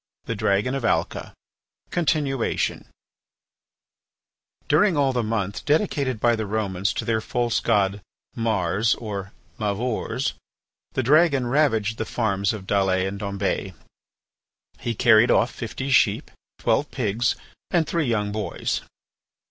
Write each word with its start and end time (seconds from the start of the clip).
THE 0.25 0.33
DRAGON 0.33 0.73
OF 0.73 0.83
ALCA 0.83 1.31
(Continuation) 1.91 2.87
During 4.67 4.97
all 4.97 5.13
the 5.13 5.21
month 5.21 5.63
dedicated 5.63 6.19
by 6.19 6.35
the 6.35 6.47
Romans 6.47 6.91
to 6.93 7.05
their 7.05 7.21
false 7.21 7.59
god 7.59 8.01
Mars 8.35 8.95
or 8.95 9.31
Mavors, 9.59 10.33
the 10.93 11.03
dragon 11.03 11.45
ravaged 11.45 11.99
the 11.99 12.05
farms 12.05 12.51
of 12.51 12.65
Dalles 12.65 13.05
and 13.05 13.19
Dombes. 13.19 13.73
He 14.79 14.95
carried 14.95 15.29
off 15.29 15.51
fifty 15.51 15.91
sheep, 15.91 16.31
twelve 16.57 16.89
pigs, 16.89 17.35
and 17.69 17.85
three 17.85 18.07
young 18.07 18.31
boys. 18.31 18.81